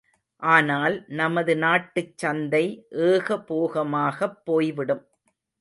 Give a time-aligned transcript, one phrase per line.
[0.43, 2.63] ஆனால், நமது நாட்டுச் சந்தை
[3.03, 5.05] ஏகபோகமாகப் போய்விடும்.